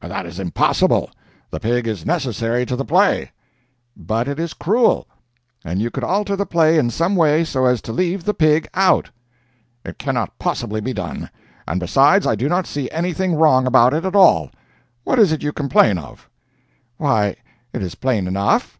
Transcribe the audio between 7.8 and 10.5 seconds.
to leave the pig out." "It cannot